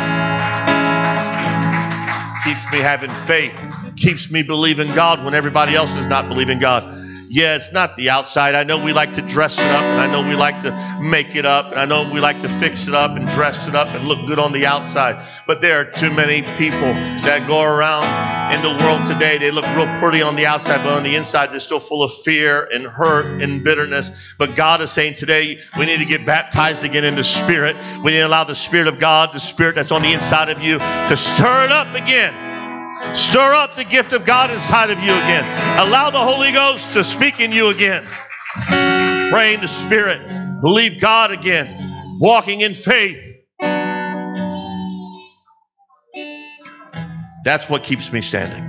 Keeps 2.44 2.72
me 2.72 2.78
having 2.78 3.10
faith, 3.10 3.54
keeps 3.96 4.30
me 4.30 4.42
believing 4.42 4.88
God 4.94 5.24
when 5.24 5.34
everybody 5.34 5.74
else 5.74 5.96
is 5.96 6.06
not 6.06 6.28
believing 6.28 6.58
God. 6.58 7.04
Yeah, 7.34 7.56
it's 7.56 7.72
not 7.72 7.96
the 7.96 8.10
outside. 8.10 8.54
I 8.54 8.62
know 8.62 8.82
we 8.82 8.92
like 8.92 9.14
to 9.14 9.22
dress 9.22 9.58
it 9.58 9.66
up, 9.66 9.82
and 9.82 10.00
I 10.00 10.06
know 10.06 10.28
we 10.28 10.36
like 10.36 10.60
to 10.60 11.00
make 11.00 11.34
it 11.34 11.44
up, 11.44 11.72
and 11.72 11.80
I 11.80 11.84
know 11.84 12.08
we 12.08 12.20
like 12.20 12.40
to 12.42 12.48
fix 12.60 12.86
it 12.86 12.94
up 12.94 13.16
and 13.16 13.26
dress 13.30 13.66
it 13.66 13.74
up 13.74 13.88
and 13.88 14.06
look 14.06 14.24
good 14.26 14.38
on 14.38 14.52
the 14.52 14.66
outside. 14.66 15.16
But 15.44 15.60
there 15.60 15.80
are 15.80 15.84
too 15.84 16.12
many 16.12 16.42
people 16.56 16.92
that 17.24 17.44
go 17.48 17.62
around 17.62 18.04
in 18.54 18.62
the 18.62 18.84
world 18.84 19.04
today. 19.08 19.38
They 19.38 19.50
look 19.50 19.66
real 19.74 19.86
pretty 19.98 20.22
on 20.22 20.36
the 20.36 20.46
outside, 20.46 20.84
but 20.84 20.92
on 20.92 21.02
the 21.02 21.16
inside, 21.16 21.50
they're 21.50 21.58
still 21.58 21.80
full 21.80 22.04
of 22.04 22.12
fear 22.12 22.68
and 22.72 22.86
hurt 22.86 23.42
and 23.42 23.64
bitterness. 23.64 24.34
But 24.38 24.54
God 24.54 24.80
is 24.80 24.92
saying 24.92 25.14
today, 25.14 25.58
we 25.78 25.86
need 25.86 25.98
to 25.98 26.04
get 26.04 26.24
baptized 26.24 26.84
again 26.84 27.04
in 27.04 27.16
the 27.16 27.24
Spirit. 27.24 27.76
We 28.04 28.12
need 28.12 28.18
to 28.18 28.28
allow 28.28 28.44
the 28.44 28.54
Spirit 28.54 28.86
of 28.86 28.98
God, 28.98 29.32
the 29.32 29.40
Spirit 29.40 29.74
that's 29.74 29.90
on 29.90 30.02
the 30.02 30.12
inside 30.12 30.50
of 30.50 30.60
you, 30.60 30.78
to 30.78 31.16
stir 31.16 31.64
it 31.64 31.72
up 31.72 31.92
again 31.94 32.43
Stir 33.12 33.54
up 33.54 33.76
the 33.76 33.84
gift 33.84 34.12
of 34.12 34.24
God 34.24 34.50
inside 34.50 34.90
of 34.90 34.98
you 34.98 35.10
again. 35.10 35.44
Allow 35.78 36.10
the 36.10 36.20
Holy 36.20 36.52
Ghost 36.52 36.92
to 36.94 37.04
speak 37.04 37.40
in 37.40 37.52
you 37.52 37.68
again. 37.68 38.06
Pray 39.30 39.54
in 39.54 39.60
the 39.60 39.68
Spirit. 39.68 40.26
Believe 40.60 41.00
God 41.00 41.30
again. 41.30 42.18
Walking 42.20 42.60
in 42.60 42.74
faith. 42.74 43.32
That's 47.44 47.68
what 47.68 47.82
keeps 47.82 48.10
me 48.12 48.20
standing. 48.22 48.62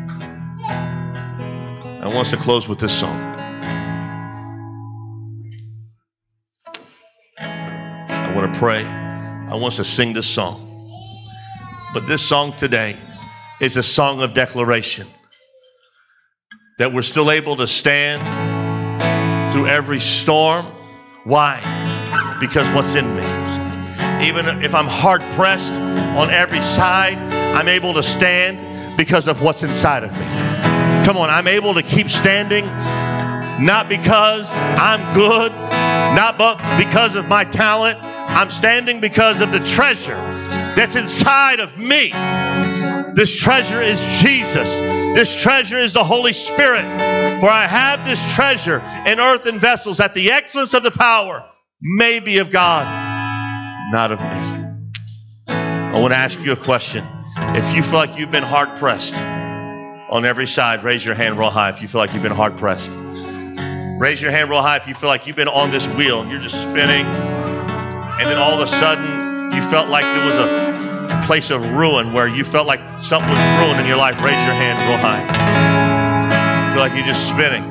I 2.01 2.07
want 2.07 2.27
us 2.27 2.31
to 2.31 2.37
close 2.37 2.67
with 2.67 2.79
this 2.79 2.93
song. 2.93 3.17
I 8.09 8.33
want 8.35 8.53
to 8.53 8.59
pray. 8.59 8.83
I 8.83 9.55
want 9.55 9.65
us 9.65 9.77
to 9.77 9.83
sing 9.85 10.13
this 10.13 10.27
song. 10.27 10.61
But 11.93 12.05
this 12.05 12.21
song 12.21 12.53
today 12.57 12.97
is 13.59 13.77
a 13.77 13.83
song 13.83 14.21
of 14.21 14.33
declaration. 14.33 15.07
That 16.77 16.93
we're 16.93 17.03
still 17.03 17.31
able 17.31 17.55
to 17.57 17.67
stand 17.67 18.21
through 19.51 19.67
every 19.67 19.99
storm. 19.99 20.65
Why? 21.23 21.59
Because 22.39 22.67
what's 22.75 22.95
in 22.95 23.15
me. 23.15 23.23
Even 24.27 24.63
if 24.63 24.75
I'm 24.75 24.87
hard 24.87 25.21
pressed 25.35 25.71
on 25.71 26.29
every 26.29 26.61
side, 26.61 27.17
I'm 27.17 27.67
able 27.67 27.93
to 27.93 28.03
stand 28.03 28.97
because 28.97 29.27
of 29.27 29.41
what's 29.41 29.63
inside 29.63 30.03
of 30.03 30.11
me. 30.11 31.05
Come 31.05 31.17
on, 31.17 31.29
I'm 31.29 31.47
able 31.47 31.75
to 31.75 31.83
keep 31.83 32.09
standing 32.09 32.65
not 33.59 33.87
because 33.87 34.49
I'm 34.53 35.15
good, 35.15 35.51
not 35.51 36.37
but 36.37 36.57
because 36.77 37.15
of 37.15 37.27
my 37.27 37.45
talent. 37.45 37.99
I'm 38.03 38.49
standing 38.49 38.99
because 38.99 39.39
of 39.39 39.53
the 39.53 39.59
treasure 39.59 40.15
that's 40.75 40.95
inside 40.95 41.61
of 41.61 41.77
me. 41.77 42.11
This 43.15 43.35
treasure 43.35 43.81
is 43.81 43.99
Jesus. 44.19 44.69
This 44.79 45.35
treasure 45.35 45.79
is 45.79 45.93
the 45.93 46.03
Holy 46.03 46.33
Spirit. 46.33 46.83
For 47.39 47.49
I 47.49 47.65
have 47.67 48.05
this 48.05 48.21
treasure 48.33 48.81
in 49.05 49.19
earthen 49.19 49.57
vessels 49.59 49.97
that 49.97 50.13
the 50.13 50.31
excellence 50.31 50.73
of 50.73 50.83
the 50.83 50.91
power 50.91 51.43
may 51.81 52.19
be 52.19 52.39
of 52.39 52.51
God, 52.51 52.85
not 53.91 54.11
of 54.11 54.19
me. 54.19 54.25
I 55.47 55.99
want 55.99 56.11
to 56.13 56.17
ask 56.17 56.39
you 56.39 56.51
a 56.51 56.57
question. 56.57 57.05
If 57.37 57.75
you 57.75 57.83
feel 57.83 57.93
like 57.99 58.17
you've 58.17 58.31
been 58.31 58.43
hard 58.43 58.77
pressed 58.77 59.15
on 59.15 60.25
every 60.25 60.47
side, 60.47 60.83
raise 60.83 61.05
your 61.05 61.15
hand 61.15 61.37
real 61.37 61.49
high 61.49 61.69
if 61.69 61.81
you 61.81 61.87
feel 61.87 61.99
like 61.99 62.13
you've 62.13 62.23
been 62.23 62.31
hard 62.31 62.57
pressed. 62.57 62.89
Raise 63.99 64.21
your 64.21 64.31
hand 64.31 64.49
real 64.49 64.61
high 64.61 64.77
if 64.77 64.87
you 64.87 64.93
feel 64.93 65.09
like 65.09 65.25
you've 65.25 65.37
been 65.37 65.47
on 65.47 65.71
this 65.71 65.87
wheel 65.87 66.21
and 66.21 66.29
you're 66.29 66.41
just 66.41 66.61
spinning, 66.61 67.05
and 67.05 68.27
then 68.27 68.37
all 68.37 68.53
of 68.53 68.59
a 68.59 68.67
sudden 68.67 69.53
you 69.53 69.61
felt 69.69 69.87
like 69.87 70.03
there 70.03 70.25
was 70.25 70.35
a 70.35 70.64
place 71.25 71.49
of 71.49 71.61
ruin 71.73 72.13
where 72.13 72.27
you 72.27 72.43
felt 72.43 72.67
like 72.67 72.79
something 73.01 73.29
was 73.29 73.59
ruined 73.59 73.81
in 73.81 73.87
your 73.87 73.97
life, 73.97 74.15
raise 74.23 74.33
your 74.45 74.53
hand 74.53 74.77
real 74.87 74.97
high. 74.99 76.73
Feel 76.73 76.81
like 76.81 76.93
you're 76.95 77.05
just 77.05 77.27
spinning. 77.27 77.63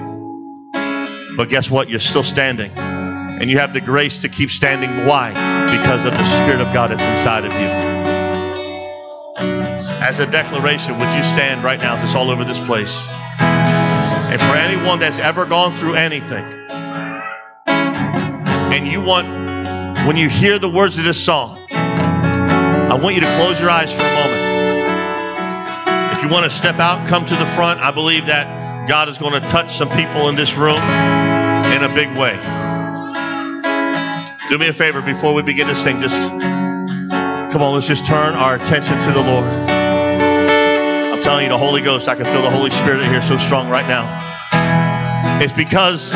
But 1.37 1.49
guess 1.49 1.71
what? 1.71 1.89
You're 1.89 2.01
still 2.01 2.23
standing. 2.23 2.73
And 2.77 3.51
you 3.51 3.59
have 3.59 3.73
the 3.73 3.81
grace 3.81 4.19
to 4.19 4.29
keep 4.29 4.51
standing. 4.51 5.07
Why? 5.07 5.31
Because 5.71 6.05
of 6.05 6.13
the 6.13 6.25
Spirit 6.25 6.61
of 6.61 6.73
God 6.73 6.91
that's 6.91 7.03
inside 7.03 7.45
of 7.45 7.53
you. 7.53 7.69
As 10.03 10.19
a 10.19 10.27
declaration, 10.27 10.99
would 10.99 11.17
you 11.17 11.23
stand 11.23 11.65
right 11.65 11.79
now, 11.79 12.01
just 12.01 12.17
all 12.17 12.31
over 12.31 12.45
this 12.45 12.61
place? 12.67 13.07
And 13.39 14.41
for 14.41 14.57
anyone 14.57 14.99
that's 14.99 15.19
ever 15.19 15.47
gone 15.47 15.73
through 15.75 15.95
anything, 15.95 16.45
and 17.67 18.87
you 18.87 19.01
want, 19.01 19.27
when 20.07 20.17
you 20.17 20.29
hear 20.29 20.59
the 20.59 20.69
words 20.69 20.99
of 20.99 21.05
this 21.05 21.25
song, 21.25 21.59
I 22.95 22.97
want 22.97 23.17
you 23.17 23.23
to 23.23 23.37
close 23.39 23.61
your 23.61 23.71
eyes 23.71 23.93
for 23.93 23.99
a 23.99 24.15
moment. 24.15 24.41
If 26.17 26.23
you 26.23 26.29
want 26.29 26.45
to 26.45 26.51
step 26.57 26.79
out, 26.79 27.09
come 27.09 27.27
to 27.27 27.35
the 27.35 27.45
front. 27.45 27.81
I 27.81 27.91
believe 27.91 28.27
that 28.27 28.87
God 28.89 29.09
is 29.09 29.19
going 29.19 29.33
to 29.33 29.41
touch 29.49 29.77
some 29.77 29.89
people 29.89 30.29
in 30.29 30.37
this 30.37 30.55
room 30.55 30.77
in 30.79 31.83
a 31.83 31.91
big 31.93 32.17
way. 32.17 32.39
Do 34.49 34.59
me 34.59 34.69
a 34.69 34.73
favor 34.73 35.03
before 35.03 35.35
we 35.35 35.43
begin 35.43 35.67
to 35.67 35.75
sing. 35.75 35.99
Just 36.01 36.21
come 37.51 37.63
on, 37.63 37.75
let's 37.75 37.89
just 37.89 38.07
turn 38.07 38.35
our 38.35 38.55
attention 38.55 38.97
to 38.97 39.11
the 39.11 39.23
Lord. 39.23 39.45
I'm 39.45 41.21
telling 41.21 41.43
you, 41.43 41.51
the 41.51 41.59
Holy 41.59 41.83
Ghost, 41.83 42.07
I 42.07 42.15
can 42.15 42.27
feel 42.27 42.43
the 42.43 42.51
Holy 42.51 42.71
Spirit 42.71 43.01
in 43.01 43.11
here 43.11 43.23
so 43.23 43.37
strong 43.39 43.69
right 43.71 43.89
now. 43.89 44.07
It's 45.43 45.53
because 45.53 46.13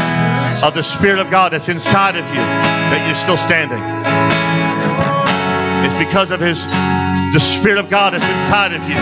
of 0.63 0.75
the 0.75 0.85
Spirit 0.85 1.19
of 1.19 1.29
God 1.29 1.53
that's 1.53 1.69
inside 1.69 2.15
of 2.15 2.25
you 2.29 2.37
that 2.37 3.05
you're 3.05 3.17
still 3.17 3.37
standing. 3.37 4.38
It's 5.85 5.95
because 5.99 6.31
of 6.31 6.41
His, 6.41 6.65
the 6.67 7.41
Spirit 7.41 7.79
of 7.79 7.89
God 7.89 8.15
that's 8.15 8.25
inside 8.25 8.73
of 8.73 8.83
you. 8.89 8.97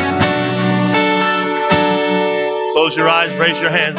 Close 2.73 2.97
your 2.97 3.09
eyes, 3.09 3.35
raise 3.37 3.61
your 3.61 3.71
hands. 3.71 3.99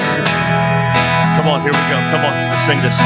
Come 1.38 1.48
on, 1.48 1.62
here 1.62 1.72
we 1.72 1.84
go. 1.90 1.98
Come 2.12 2.26
on, 2.26 2.34
let's 2.50 2.66
sing 2.66 2.82
this. 2.82 2.98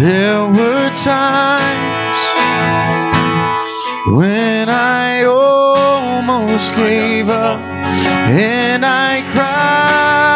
There 0.00 0.44
were 0.48 0.90
times 1.04 1.90
when 4.16 4.68
I 4.70 5.24
almost 5.24 6.72
oh 6.72 6.76
gave 6.76 7.28
up 7.28 7.60
and 7.60 8.84
I 8.86 9.20
cried. 9.32 10.30